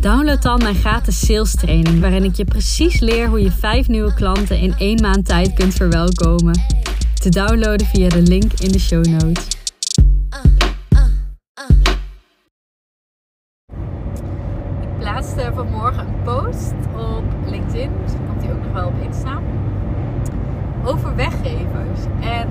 [0.00, 4.14] download dan mijn gratis sales training, waarin ik je precies leer hoe je vijf nieuwe
[4.14, 6.60] klanten in één maand tijd kunt verwelkomen.
[7.14, 9.46] Te downloaden via de link in de show notes.
[14.80, 19.40] Ik plaatste vanmorgen een post op LinkedIn, misschien komt die ook nog wel op Insta,
[20.84, 22.00] over weggevers.
[22.20, 22.48] En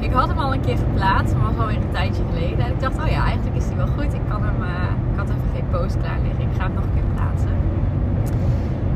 [0.00, 2.64] ik had hem al een keer geplaatst, maar was alweer een tijdje geleden.
[2.64, 4.14] En ik dacht, oh ja, eigenlijk is die wel goed.
[4.14, 6.44] Ik, kan hem, uh, ik post klaar liggen.
[6.50, 7.56] Ik ga hem nog een keer plaatsen.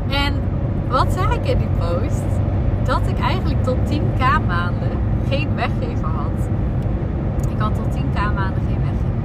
[0.09, 0.33] En
[0.89, 2.29] wat zeg ik in die post?
[2.83, 4.97] Dat ik eigenlijk tot 10k maanden
[5.29, 6.49] geen weggever had.
[7.49, 9.21] Ik had tot 10k maanden geen weggever.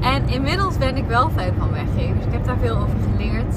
[0.00, 2.24] En inmiddels ben ik wel fan van weggevers.
[2.26, 3.54] Ik heb daar veel over geleerd.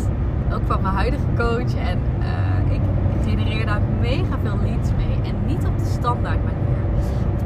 [0.54, 1.76] Ook van mijn huidige coach.
[1.76, 2.82] En uh, ik
[3.26, 5.32] genereer daar mega veel leads mee.
[5.32, 6.68] En niet op de standaard manier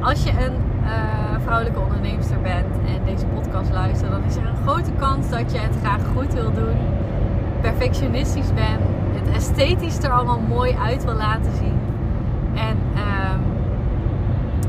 [0.01, 0.53] als je een
[1.43, 5.57] vrouwelijke onderneemster bent en deze podcast luistert, dan is er een grote kans dat je
[5.57, 6.77] het graag goed wil doen,
[7.61, 8.81] perfectionistisch bent,
[9.13, 11.79] het esthetisch er allemaal mooi uit wil laten zien.
[12.53, 13.31] En uh,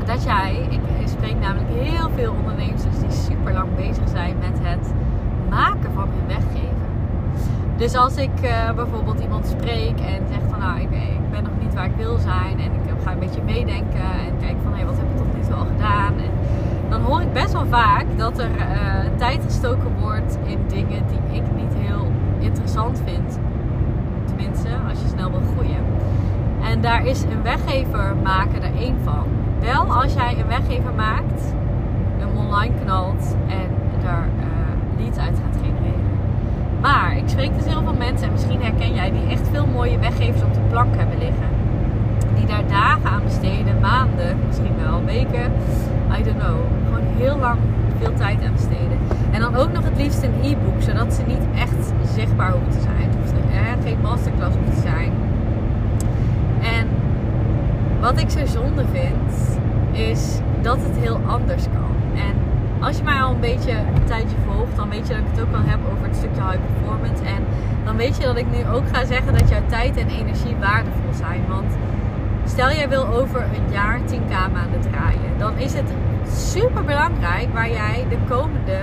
[0.05, 4.93] dat jij, ik spreek namelijk heel veel ondernemers die super lang bezig zijn met het
[5.49, 6.83] maken van hun weggeven.
[7.77, 11.52] Dus als ik uh, bijvoorbeeld iemand spreek en zegt van nou, ik, ik, ben nog
[11.73, 14.85] waar ik wil zijn en ik ga een beetje meedenken en kijk van hé, hey,
[14.85, 16.13] wat heb ik tot nu toe al gedaan?
[16.17, 16.31] En
[16.89, 18.65] dan hoor ik best wel vaak dat er uh,
[19.15, 23.39] tijd gestoken wordt in dingen die ik niet heel interessant vind.
[24.25, 25.83] Tenminste, als je snel wil groeien.
[26.63, 29.23] En daar is een weggever maken er één van.
[29.59, 31.53] Wel als jij een weggever maakt,
[32.17, 33.69] hem online knalt en
[34.03, 36.11] daar uh, leads uit gaat genereren.
[36.81, 39.99] Maar ik spreek dus heel veel mensen, en misschien herken jij, die echt veel mooie
[39.99, 41.52] weggevers op de plank hebben liggen.
[42.35, 45.51] Die daar dagen aan besteden, maanden, misschien wel weken,
[46.19, 46.57] I don't know.
[46.85, 47.59] Gewoon heel lang
[47.99, 48.97] veel tijd aan besteden.
[49.31, 52.81] En dan ook nog het liefst een e-book, zodat ze niet echt zichtbaar hoeven te
[52.81, 53.09] zijn.
[53.23, 53.43] Of er
[53.83, 55.11] geen masterclass te zijn.
[56.61, 56.87] En
[57.99, 59.57] wat ik zo zonde vind,
[59.91, 61.95] is dat het heel anders kan.
[62.15, 62.33] En
[62.79, 65.41] als je mij al een beetje een tijdje volgt, dan weet je dat ik het
[65.41, 67.23] ook wel heb over het stukje high performance.
[67.23, 67.41] En
[67.83, 71.13] dan weet je dat ik nu ook ga zeggen dat jouw tijd en energie waardevol
[71.13, 71.41] zijn.
[71.47, 71.71] Want
[72.45, 75.93] stel jij wil over een jaar 10k maanden draaien, dan is het
[76.33, 78.79] super belangrijk waar jij de komende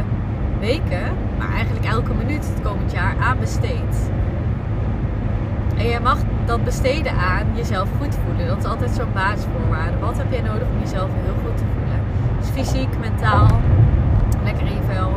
[0.60, 1.02] weken,
[1.38, 4.10] maar eigenlijk elke minuut het komend jaar aan besteedt.
[5.76, 8.46] En je mag dat besteden aan jezelf goed voelen.
[8.46, 9.98] Dat is altijd zo'n basisvoorwaarde.
[9.98, 12.00] Wat heb jij nodig om jezelf heel goed te voelen?
[12.40, 13.60] Dus fysiek, mentaal,
[14.44, 15.10] lekker in je vel.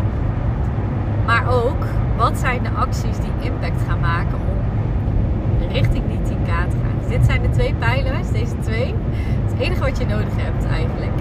[1.25, 1.83] Maar ook,
[2.17, 4.62] wat zijn de acties die impact gaan maken om
[5.71, 6.95] richting die 10k te gaan?
[6.99, 8.95] Dus dit zijn de twee pijlers, deze twee.
[9.49, 11.17] Het enige wat je nodig hebt eigenlijk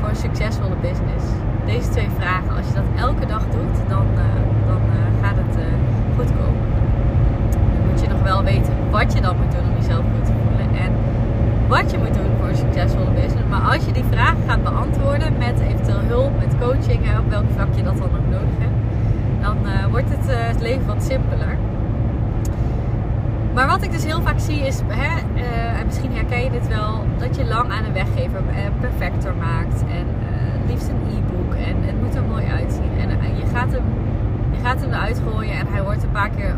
[0.00, 1.24] voor een succesvolle business.
[1.66, 4.24] Deze twee vragen, als je dat elke dag doet, dan, uh,
[4.66, 5.64] dan uh, gaat het uh,
[6.16, 6.64] goed komen.
[7.52, 10.32] Dan moet je nog wel weten wat je dan moet doen om jezelf goed te
[10.42, 10.68] voelen.
[10.84, 10.90] En
[11.68, 13.48] wat je moet doen voor een succesvolle business.
[13.48, 17.70] Maar als je die vragen gaat beantwoorden met eventueel hulp, met coaching, op welk vlak
[17.74, 18.78] je dat dan ook nodig hebt,
[19.44, 19.56] dan
[19.90, 21.56] wordt het, het, leven wat simpeler.
[23.58, 26.68] Maar wat ik dus heel vaak zie is, hè, uh, en misschien herken je dit
[26.68, 28.42] wel, dat je lang aan een weggever
[28.80, 29.80] perfecter maakt.
[29.80, 30.06] En
[30.66, 31.54] liefst een e-book.
[31.54, 32.90] En het moet er mooi uitzien.
[32.98, 33.82] En je, gaat hem,
[34.50, 36.54] je gaat hem eruit gooien en hij wordt een paar keer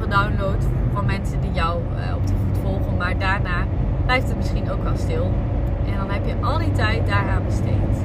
[0.00, 0.62] gedownload
[0.92, 1.80] van mensen die jou
[2.16, 2.96] op de voet volgen.
[2.96, 3.64] Maar daarna
[4.04, 5.32] blijft het misschien ook wel stil.
[5.86, 7.96] En dan heb je al die tijd daaraan besteed.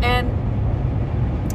[0.00, 0.26] En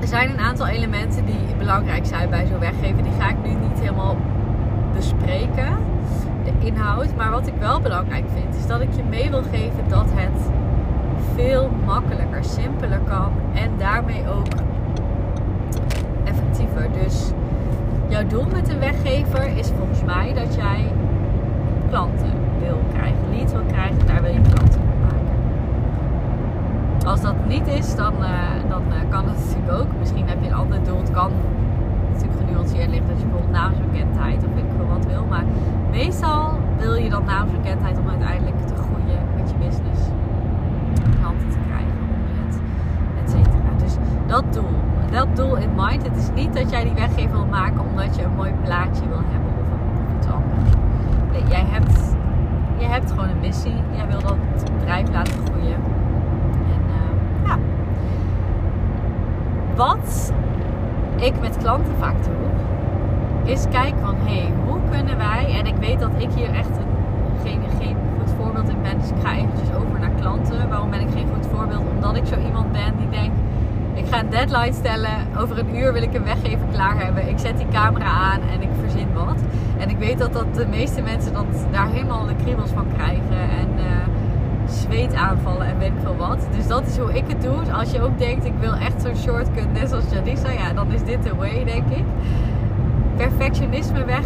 [0.01, 3.03] er zijn een aantal elementen die belangrijk zijn bij zo'n weggever.
[3.03, 4.15] Die ga ik nu niet helemaal
[4.99, 5.77] bespreken,
[6.43, 7.15] de inhoud.
[7.17, 10.49] Maar wat ik wel belangrijk vind, is dat ik je mee wil geven dat het
[11.35, 13.31] veel makkelijker, simpeler kan.
[13.53, 14.47] En daarmee ook
[16.23, 16.87] effectiever.
[17.03, 17.31] Dus
[18.07, 20.91] jouw doel met een weggever is volgens mij dat jij
[21.89, 25.35] klanten wil krijgen, leads wil krijgen, daar wil je klanten maken.
[27.05, 28.29] Als dat niet is, dan, uh,
[28.69, 29.87] dan uh, kan het natuurlijk ook.
[29.99, 30.97] Misschien heb je een ander doel.
[30.97, 31.31] Het kan
[32.11, 35.25] natuurlijk genuanceerd liggen dat je bijvoorbeeld naamsbekendheid of veel wat wil.
[35.29, 35.43] Maar
[35.91, 40.01] meestal wil je dan naamsbekendheid om uiteindelijk te groeien met je business.
[41.19, 42.61] Klanten te krijgen, omzet,
[43.23, 43.69] et cetera.
[43.77, 43.95] Dus
[44.27, 44.75] dat doel.
[45.11, 46.03] dat doel in mind.
[46.03, 49.23] Het is niet dat jij die weggever wil maken omdat je een mooi plaatje wil
[49.31, 50.69] hebben of, iets anders.
[51.49, 52.15] Jij hebt,
[52.77, 53.75] jij hebt gewoon een missie.
[53.95, 54.37] Jij wil dat
[54.77, 55.73] bedrijf laten groeien.
[56.53, 57.57] En uh, ja.
[59.75, 60.33] Wat
[61.15, 62.33] ik met klanten vaak doe,
[63.49, 66.77] is kijken van hé, hey, hoe kunnen wij, en ik weet dat ik hier echt
[66.77, 66.91] een,
[67.43, 70.69] geen, geen goed voorbeeld in ben, dus ik ga eventjes over naar klanten.
[70.69, 71.83] Waarom ben ik geen goed voorbeeld?
[71.95, 73.37] Omdat ik zo iemand ben die denkt,
[73.93, 77.29] ik ga een deadline stellen, over een uur wil ik hem weggeven klaar hebben.
[77.29, 79.39] Ik zet die camera aan en ik verzin wat.
[79.77, 83.41] En ik weet dat, dat de meeste mensen dat, daar helemaal de kriebels van krijgen
[83.61, 83.85] en uh,
[84.65, 86.47] zweet aanvallen en weet ik veel wat.
[86.55, 87.59] Dus dat is hoe ik het doe.
[87.59, 90.91] Dus als je ook denkt, ik wil echt zo'n shortcut, net zoals Jadisa, ja, dan
[90.91, 92.03] is dit de way, denk ik
[93.19, 94.25] perfectionisme weg,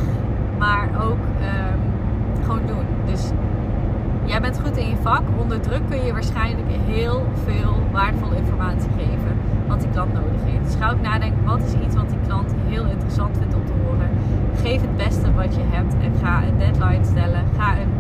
[0.58, 1.80] maar ook um,
[2.44, 2.86] gewoon doen.
[3.06, 3.32] Dus
[4.26, 5.22] jij bent goed in je vak.
[5.42, 9.34] Onder druk kun je waarschijnlijk heel veel waardevolle informatie geven
[9.68, 10.64] wat die klant nodig heeft.
[10.64, 13.74] Dus ga ook nadenken, wat is iets wat die klant heel interessant vindt om te
[13.84, 14.10] horen.
[14.62, 17.44] Geef het beste wat je hebt en ga een deadline stellen.
[17.58, 17.94] Ga een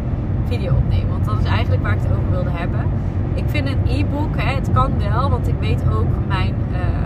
[0.47, 2.85] video opnemen, want dat is eigenlijk waar ik het over wilde hebben.
[3.33, 6.53] Ik vind een e-book, het kan wel, want ik weet ook mijn...
[6.71, 7.02] Uh,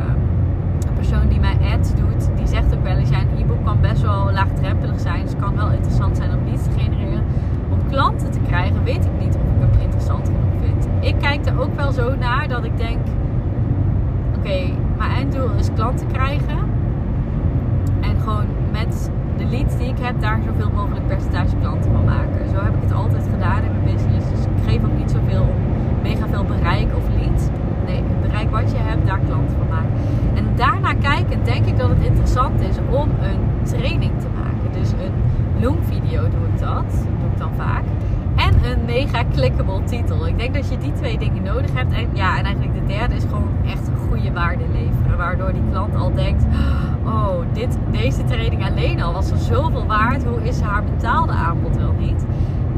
[1.08, 4.02] persoon die mij ads doet, die zegt ook wel eens: ja, een e-book kan best
[4.02, 5.22] wel laagdrempelig zijn.
[5.22, 7.24] Dus het kan wel interessant zijn om leads te genereren.
[7.70, 10.88] Om klanten te krijgen, weet ik niet of ik hem interessant genoeg vind.
[11.00, 12.98] Ik kijk er ook wel zo naar dat ik denk:
[14.38, 14.60] oké,
[14.98, 16.60] mijn einddoel is klanten krijgen.
[18.02, 22.50] En gewoon met de leads die ik heb, daar zoveel mogelijk percentage klanten van maken.
[22.50, 24.30] Zo heb ik het altijd gedaan in mijn business.
[24.30, 25.46] Dus ik geef ook niet zoveel
[26.02, 27.44] mega veel bereik of leads.
[28.28, 29.92] Bereik wat je hebt, daar klanten van maken.
[30.36, 34.80] En daarna kijkend denk ik dat het interessant is om een training te maken.
[34.80, 35.14] Dus een
[35.62, 36.92] Loom video doe ik dat.
[37.20, 37.84] doe ik dan vaak.
[38.36, 40.28] En een mega clickable titel.
[40.28, 41.94] Ik denk dat je die twee dingen nodig hebt.
[41.94, 45.18] En ja, en eigenlijk de derde is gewoon echt goede waarde leveren.
[45.18, 46.46] Waardoor die klant al denkt:
[47.06, 50.24] Oh, dit, deze training alleen al was er zoveel waard.
[50.24, 52.26] Hoe is haar betaalde aanbod wel niet?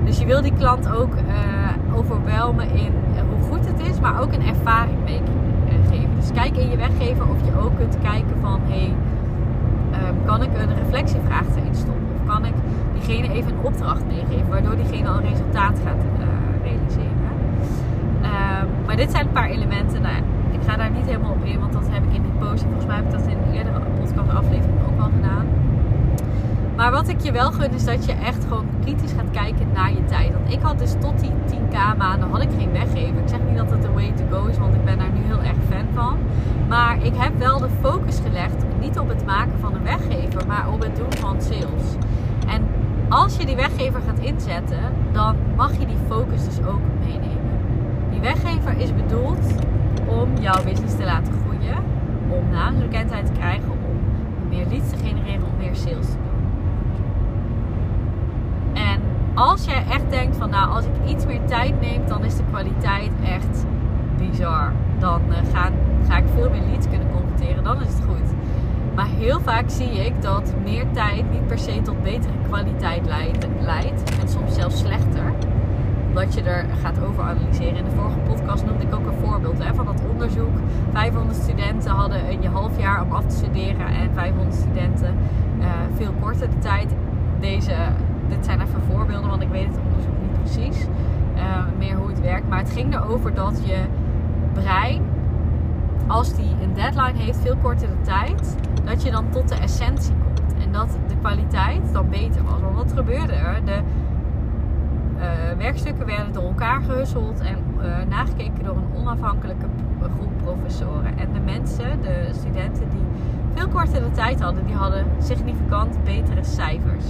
[0.04, 2.92] Dus je wil die klant ook uh, overwelmen in
[3.30, 5.22] hoe goed het is, maar ook een ervaring mee
[6.30, 8.94] dus kijk in je weggever of je ook kunt kijken van hey,
[10.08, 12.08] um, kan ik een reflectievraag erin stoppen?
[12.16, 12.54] Of kan ik
[12.94, 16.26] diegene even een opdracht meegeven, waardoor diegene al een resultaat gaat uh,
[16.64, 17.30] realiseren.
[18.24, 20.02] Um, maar dit zijn een paar elementen.
[20.02, 20.16] Nou,
[20.52, 22.64] ik ga daar niet helemaal op in, want dat heb ik in die post.
[22.64, 25.46] Volgens mij heb ik dat in een eerdere podcast aflevering ook al gedaan.
[26.80, 29.92] Maar wat ik je wel gun is dat je echt gewoon kritisch gaat kijken naar
[29.92, 30.34] je tijd.
[30.34, 33.22] Want ik had dus tot die 10k maanden had ik geen weggever.
[33.22, 35.22] Ik zeg niet dat het de way to go is, want ik ben daar nu
[35.24, 36.18] heel erg fan van.
[37.02, 40.84] Ik heb wel de focus gelegd, niet op het maken van een weggever, maar op
[40.84, 41.84] het doen van sales.
[42.48, 42.68] En
[43.10, 47.60] als je die weggever gaat inzetten, dan mag je die focus dus ook meenemen.
[48.12, 49.46] Die weggever is bedoeld
[50.06, 51.78] om jouw business te laten groeien,
[52.30, 54.00] om naamsbekendheid te krijgen, om
[54.50, 56.30] meer leads te genereren, om meer sales te doen.
[59.40, 62.44] als jij echt denkt van nou, als ik iets meer tijd neem, dan is de
[62.50, 63.66] kwaliteit echt
[64.20, 64.74] bizar.
[65.00, 65.70] Dan uh, ga,
[66.08, 68.34] ga ik veel meer leads kunnen converteren, dan is het goed.
[68.96, 73.06] Maar heel vaak zie ik dat meer tijd niet per se tot betere kwaliteit
[73.60, 75.34] leidt, en soms zelfs slechter.
[76.08, 77.76] Omdat je er gaat over analyseren.
[77.76, 80.58] In de vorige podcast noemde ik ook een voorbeeld van dat onderzoek.
[80.94, 85.16] 500 studenten hadden een half jaar om af te studeren en 500 studenten
[85.60, 86.96] uh, veel korter de tijd.
[87.40, 87.74] Deze
[88.30, 90.86] dit zijn even voorbeelden, want ik weet het onderzoek niet precies.
[91.36, 91.42] Uh,
[91.78, 92.50] meer hoe het werkt.
[92.50, 93.78] Maar het ging erover dat je
[94.62, 95.02] brein,
[96.08, 100.64] als die een deadline heeft, veel kortere tijd, dat je dan tot de essentie komt.
[100.64, 102.60] En dat de kwaliteit dan beter was.
[102.62, 103.66] Want wat gebeurde er?
[103.66, 103.80] De
[105.16, 109.66] uh, werkstukken werden door elkaar gehusseld en uh, nagekeken door een onafhankelijke
[110.16, 111.18] groep professoren.
[111.18, 113.04] En de mensen, de studenten die
[113.54, 117.06] veel kortere tijd hadden, die hadden significant betere cijfers.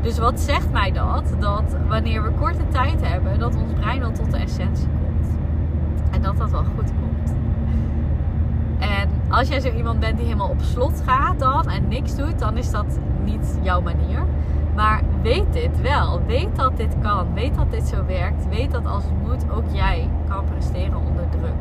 [0.00, 1.34] Dus wat zegt mij dat?
[1.38, 5.05] Dat wanneer we korte tijd hebben, dat ons brein dan tot de essentie komt.
[6.10, 7.34] En dat dat wel goed komt.
[8.78, 12.38] En als jij zo iemand bent die helemaal op slot gaat dan en niks doet,
[12.38, 14.24] dan is dat niet jouw manier.
[14.74, 16.22] Maar weet dit wel.
[16.26, 17.26] Weet dat dit kan.
[17.34, 18.48] Weet dat dit zo werkt.
[18.48, 21.54] Weet dat als het moet ook jij kan presteren onder druk.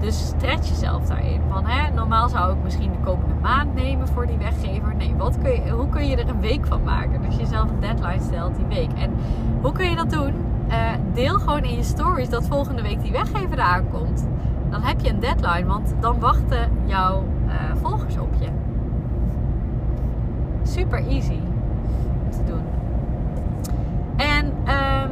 [0.00, 1.40] Dus stretch jezelf daarin.
[1.52, 4.94] Van, hè, normaal zou ik misschien de komende maand nemen voor die weggever.
[4.96, 7.22] Nee, wat kun je, hoe kun je er een week van maken?
[7.22, 8.90] Dus jezelf een deadline stelt die week.
[8.98, 9.10] En
[9.60, 10.34] hoe kun je dat doen?
[10.70, 14.26] Uh, deel gewoon in je stories dat volgende week die weggever eraan komt.
[14.70, 18.48] Dan heb je een deadline, want dan wachten jouw uh, volgers op je.
[20.62, 21.38] Super easy
[22.24, 22.62] om te doen.
[24.16, 25.10] En um,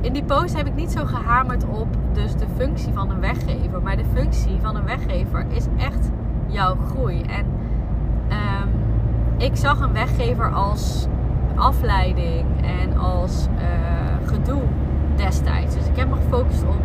[0.00, 3.82] in die post heb ik niet zo gehamerd op dus de functie van een weggever.
[3.82, 6.10] Maar de functie van een weggever is echt
[6.46, 7.22] jouw groei.
[7.22, 7.46] En
[8.28, 8.68] ehm,
[9.36, 11.06] ik zag een weggever als
[11.56, 14.62] afleiding en als uh, gedoe
[15.16, 15.74] destijds.
[15.74, 16.80] Dus ik heb me gefocust op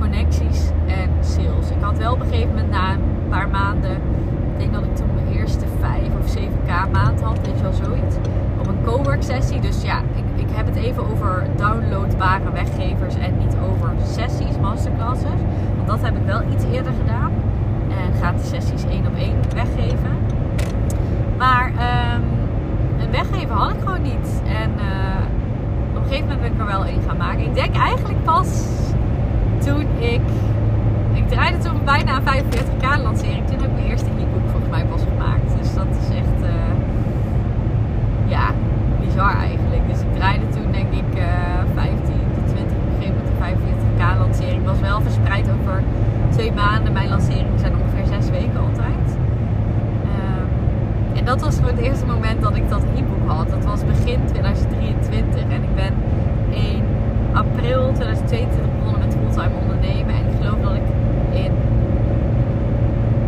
[0.00, 1.70] connecties en sales.
[1.70, 3.96] Ik had wel op een gegeven moment na een paar maanden,
[4.52, 7.72] ik denk dat ik toen mijn eerste 5 of 7k maand had, weet je wel
[7.72, 8.16] zoiets.
[8.60, 9.60] Op een cowork sessie.
[9.60, 15.40] Dus ja, ik, ik heb het even over downloadbare weggevers en niet over sessies, masterclasses.
[15.76, 17.32] Want dat heb ik wel iets eerder gedaan.
[17.88, 20.16] En gaat de sessies één op één weggeven.
[21.38, 22.41] Maar um,
[23.12, 24.42] een weggever had ik gewoon niet.
[24.44, 25.22] En uh,
[25.90, 27.40] op een gegeven moment ben ik er wel één gaan maken.
[27.40, 28.66] Ik denk eigenlijk pas
[29.64, 30.20] toen ik.
[31.12, 33.46] Ik draaide toen bijna een 45k lancering.
[33.46, 35.58] Toen heb ik mijn eerste e-book volgens mij pas gemaakt.
[35.60, 36.38] Dus dat is echt.
[36.42, 36.50] Uh,
[38.26, 38.50] ja,
[39.00, 39.82] bizar eigenlijk.
[39.88, 41.24] Dus ik draaide toen denk ik uh,
[41.74, 42.76] 15 tot 20.
[42.76, 44.64] Op een gegeven moment een 45k lancering.
[44.64, 45.82] Was wel verspreid over
[46.30, 46.92] twee maanden.
[46.92, 49.06] Mijn lanceringen zijn ongeveer zes weken altijd.
[50.14, 50.48] Um,
[51.24, 53.50] dat was voor het eerste moment dat ik dat e-book had.
[53.50, 55.42] Dat was begin 2023.
[55.42, 55.94] En ik ben
[56.52, 56.82] 1
[57.32, 60.14] april 2022 begonnen met fulltime ondernemen.
[60.14, 60.82] En ik geloof dat ik
[61.32, 61.52] in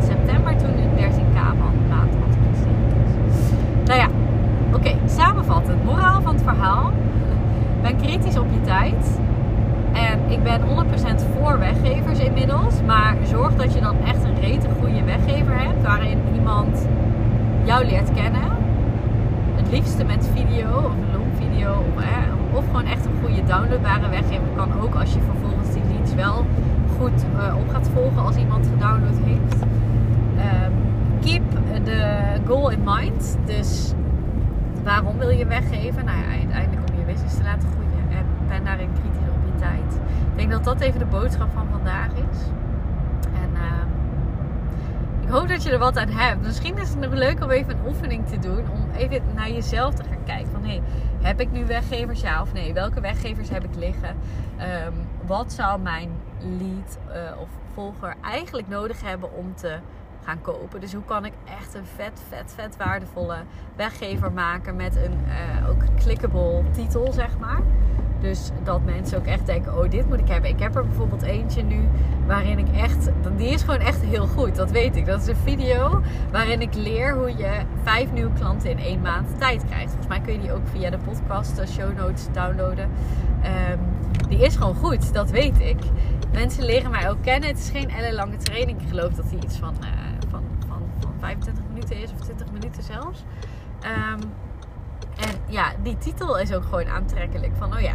[0.03, 1.35] september toen een 13k
[1.89, 3.87] maand had geïnvesteerd.
[3.87, 4.09] Nou ja,
[4.69, 5.85] oké, okay, samenvattend.
[5.85, 6.93] Moraal van het verhaal.
[7.83, 9.21] Ben kritisch op je tijd.
[9.93, 10.65] En ik ben 100%
[11.39, 12.75] voor weggevers inmiddels.
[12.87, 15.83] Maar zorg dat je dan echt een rete goede weggever hebt.
[15.83, 16.87] Waarin iemand
[17.65, 18.43] jou leert kennen.
[19.55, 21.85] Het liefste met video of een long video.
[21.95, 24.49] Of, eh, of gewoon echt een goede downloadbare weggever.
[24.57, 26.47] Kan ook als je vervolgens die leads wel
[26.99, 29.63] goed uh, op gaat volgen als iemand gedownload heeft.
[29.63, 30.73] Um,
[31.21, 31.43] keep
[31.85, 33.39] the goal in mind.
[33.45, 33.93] Dus
[34.83, 36.05] waarom wil je weggeven?
[36.05, 38.19] Nou ja, uiteindelijk om je business te laten groeien.
[38.19, 40.01] En ben daarin kritisch op je tijd.
[40.31, 42.39] Ik denk dat dat even de boodschap van vandaag is.
[45.25, 46.43] Ik hoop dat je er wat aan hebt.
[46.43, 48.71] Misschien is het nog leuk om even een oefening te doen.
[48.71, 50.51] Om even naar jezelf te gaan kijken.
[50.51, 50.83] Van hé, hey,
[51.21, 52.73] heb ik nu weggevers ja of nee?
[52.73, 54.09] Welke weggevers heb ik liggen?
[54.09, 54.95] Um,
[55.27, 59.79] wat zou mijn lead uh, of volger eigenlijk nodig hebben om te
[60.25, 60.81] gaan kopen.
[60.81, 63.37] Dus hoe kan ik echt een vet, vet, vet waardevolle
[63.77, 67.61] weggever maken met een uh, ook clickable titel, zeg maar.
[68.21, 70.51] Dus dat mensen ook echt denken, oh dit moet ik hebben.
[70.51, 71.89] Ik heb er bijvoorbeeld eentje nu
[72.27, 75.07] waarin ik echt, die is gewoon echt heel goed, dat weet ik.
[75.07, 79.39] Dat is een video waarin ik leer hoe je vijf nieuwe klanten in één maand
[79.39, 79.87] tijd krijgt.
[79.87, 82.91] Volgens mij kun je die ook via de podcast, de show notes downloaden.
[83.71, 83.81] Um,
[84.29, 85.79] die is gewoon goed, dat weet ik.
[86.33, 87.49] Mensen leren mij ook kennen.
[87.49, 88.81] Het is geen ellenlange training.
[88.81, 89.89] Ik geloof dat die iets van, uh,
[90.31, 93.25] van, van, van 25 minuten is of 20 minuten zelfs.
[93.83, 94.21] Um,
[95.47, 97.53] ja, die titel is ook gewoon aantrekkelijk.
[97.57, 97.95] Van, oh ja,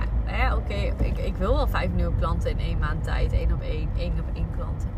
[0.55, 3.33] oké, ik, ik wil wel vijf nieuwe klanten in één maand tijd.
[3.33, 4.89] één op één, één op één klanten.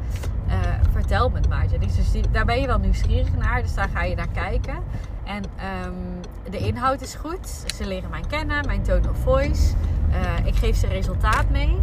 [0.47, 0.55] Uh,
[0.91, 1.67] vertel me het maar.
[1.79, 3.61] Dus, daar ben je wel nieuwsgierig naar.
[3.61, 4.75] Dus daar ga je naar kijken.
[5.23, 5.43] En
[5.85, 7.65] um, de inhoud is goed.
[7.75, 9.73] Ze leren mij kennen, mijn tone of voice.
[10.09, 11.79] Uh, ik geef ze resultaat mee.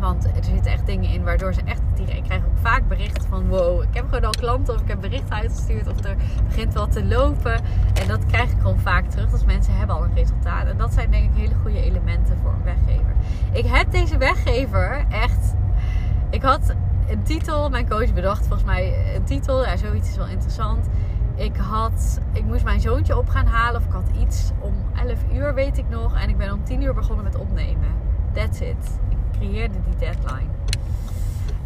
[0.00, 3.48] Want er zitten echt dingen in waardoor ze echt Ik krijg ook vaak berichten van
[3.48, 6.16] wow, ik heb gewoon al klanten of ik heb berichten uitgestuurd of er
[6.46, 7.54] begint wat te lopen.
[7.94, 9.30] En dat krijg ik gewoon vaak terug.
[9.30, 10.66] Dus mensen hebben al een resultaat.
[10.66, 13.14] En dat zijn denk ik hele goede elementen voor een weggever.
[13.52, 15.54] Ik heb deze weggever echt.
[16.30, 16.74] Ik had
[17.08, 19.64] een titel, mijn coach bedacht volgens mij een titel.
[19.64, 20.86] Ja, zoiets is wel interessant.
[21.34, 24.74] Ik, had, ik moest mijn zoontje op gaan halen of ik had iets om
[25.06, 26.20] 11 uur, weet ik nog.
[26.20, 27.88] En ik ben om 10 uur begonnen met opnemen.
[28.32, 28.98] That's it
[29.40, 30.59] creëerde die deadline.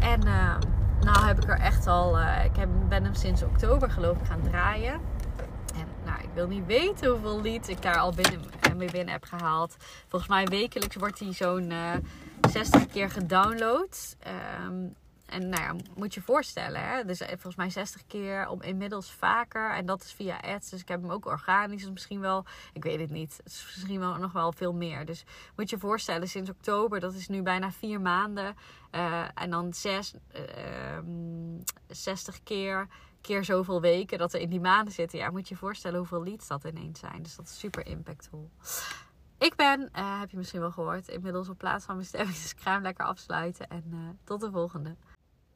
[0.04, 0.56] En uh,
[1.00, 4.26] nou heb ik er echt al, uh, ik heb, ben hem sinds oktober geloof ik
[4.26, 4.92] gaan draaien.
[5.74, 8.40] En nou, ik wil niet weten hoeveel leads ik daar al binnen,
[8.76, 9.76] mee binnen heb gehaald.
[10.08, 12.00] Volgens mij wekelijks wordt hij zo'n uh, eh,
[12.50, 14.16] 60 keer gedownload.
[14.66, 14.94] Um,
[15.26, 17.04] en nou ja, moet je voorstellen, hè?
[17.04, 19.74] dus volgens mij 60 keer om inmiddels vaker.
[19.74, 20.70] En dat is via ads.
[20.70, 21.90] Dus ik heb hem ook organisch.
[21.90, 23.36] Misschien wel, ik weet het niet.
[23.36, 25.04] Het is misschien wel nog wel veel meer.
[25.04, 25.24] Dus
[25.56, 28.56] moet je voorstellen, sinds oktober, dat is nu bijna vier maanden.
[28.92, 30.98] Uh, en dan zes, uh,
[31.88, 32.86] 60 keer,
[33.20, 35.18] keer zoveel weken dat er in die maanden zitten.
[35.18, 37.22] Ja, moet je voorstellen hoeveel leads dat ineens zijn.
[37.22, 38.50] Dus dat is super impactvol.
[39.38, 42.36] Ik ben, uh, heb je misschien wel gehoord, inmiddels op plaats van mijn stemming.
[42.36, 43.68] Dus ik ga hem lekker afsluiten.
[43.68, 44.96] En uh, tot de volgende.